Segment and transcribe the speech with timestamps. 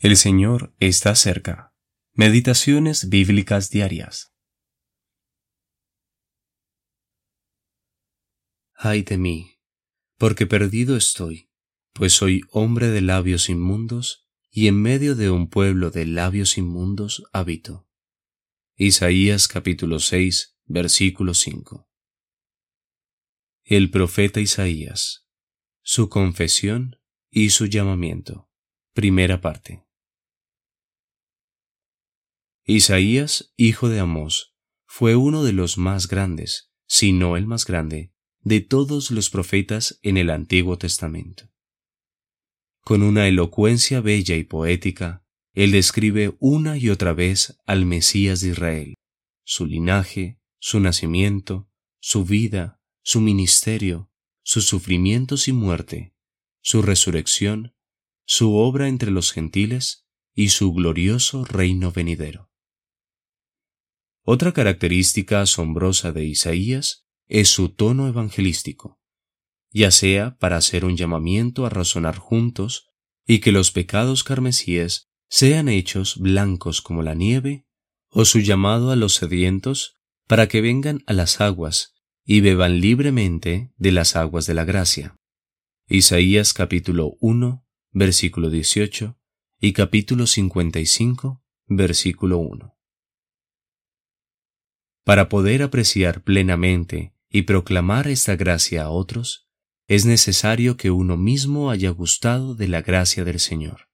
[0.00, 1.74] El Señor está cerca.
[2.12, 4.32] Meditaciones bíblicas diarias.
[8.74, 9.58] Ay de mí,
[10.16, 11.50] porque perdido estoy,
[11.94, 17.24] pues soy hombre de labios inmundos, y en medio de un pueblo de labios inmundos
[17.32, 17.88] habito.
[18.76, 21.90] Isaías capítulo 6, versículo 5.
[23.64, 25.26] El profeta Isaías,
[25.82, 27.00] su confesión
[27.32, 28.48] y su llamamiento.
[28.92, 29.87] Primera parte.
[32.70, 34.52] Isaías, hijo de Amós,
[34.84, 39.98] fue uno de los más grandes, si no el más grande, de todos los profetas
[40.02, 41.50] en el Antiguo Testamento.
[42.82, 48.50] Con una elocuencia bella y poética, él describe una y otra vez al Mesías de
[48.50, 48.94] Israel,
[49.44, 54.10] su linaje, su nacimiento, su vida, su ministerio,
[54.42, 56.14] sus sufrimientos y muerte,
[56.60, 57.74] su resurrección,
[58.26, 62.47] su obra entre los gentiles y su glorioso reino venidero.
[64.30, 69.00] Otra característica asombrosa de Isaías es su tono evangelístico,
[69.72, 72.90] ya sea para hacer un llamamiento a razonar juntos
[73.26, 77.64] y que los pecados carmesíes sean hechos blancos como la nieve,
[78.10, 79.94] o su llamado a los sedientos
[80.26, 85.16] para que vengan a las aguas y beban libremente de las aguas de la gracia.
[85.88, 89.18] Isaías capítulo 1, versículo 18
[89.58, 92.77] y capítulo 55, versículo 1.
[95.08, 99.48] Para poder apreciar plenamente y proclamar esta gracia a otros,
[99.86, 103.88] es necesario que uno mismo haya gustado de la gracia del Señor.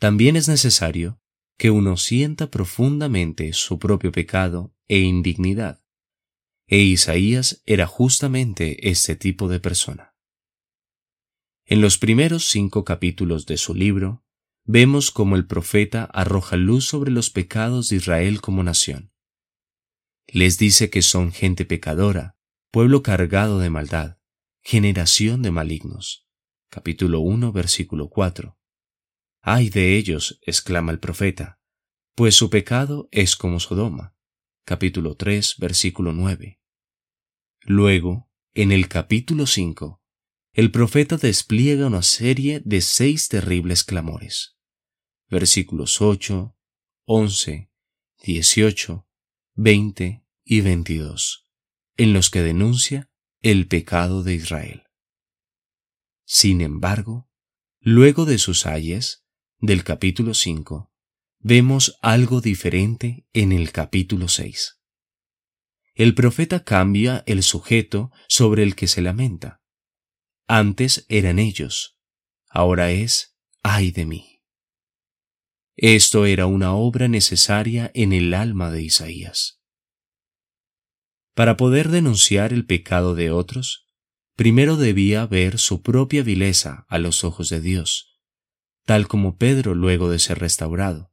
[0.00, 1.20] También es necesario
[1.56, 5.84] que uno sienta profundamente su propio pecado e indignidad.
[6.66, 10.16] E Isaías era justamente este tipo de persona.
[11.64, 14.24] En los primeros cinco capítulos de su libro,
[14.64, 19.12] vemos cómo el profeta arroja luz sobre los pecados de Israel como nación
[20.28, 22.36] les dice que son gente pecadora,
[22.70, 24.18] pueblo cargado de maldad,
[24.62, 26.26] generación de malignos.
[26.68, 28.58] Capítulo 1, versículo 4.
[29.40, 31.60] Ay de ellos, exclama el profeta,
[32.14, 34.16] pues su pecado es como Sodoma.
[34.64, 36.60] Capítulo 3, versículo 9.
[37.60, 40.02] Luego, en el capítulo 5,
[40.52, 44.56] el profeta despliega una serie de seis terribles clamores.
[45.28, 46.56] Versículos 8,
[47.04, 47.70] 11,
[48.22, 49.05] 18,
[49.58, 51.46] 20 y 22,
[51.96, 54.82] en los que denuncia el pecado de Israel.
[56.26, 57.30] Sin embargo,
[57.80, 59.24] luego de sus ayes,
[59.58, 60.92] del capítulo 5,
[61.38, 64.78] vemos algo diferente en el capítulo 6.
[65.94, 69.62] El profeta cambia el sujeto sobre el que se lamenta.
[70.46, 71.98] Antes eran ellos,
[72.50, 74.35] ahora es ay de mí.
[75.78, 79.60] Esto era una obra necesaria en el alma de Isaías.
[81.34, 83.86] Para poder denunciar el pecado de otros,
[84.36, 88.18] primero debía ver su propia vileza a los ojos de Dios,
[88.86, 91.12] tal como Pedro luego de ser restaurado,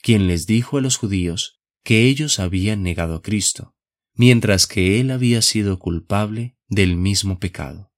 [0.00, 3.76] quien les dijo a los judíos que ellos habían negado a Cristo,
[4.14, 7.92] mientras que él había sido culpable del mismo pecado.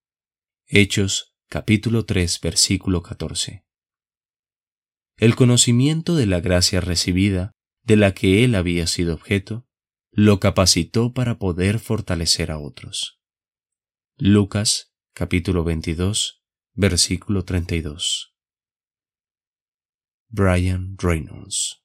[0.66, 3.64] Hechos capítulo 3 versículo 14.
[5.20, 9.66] El conocimiento de la gracia recibida, de la que él había sido objeto,
[10.12, 13.20] lo capacitó para poder fortalecer a otros.
[14.16, 16.42] Lucas capítulo 22,
[16.72, 18.34] versículo 32.
[20.30, 21.84] Brian Reynolds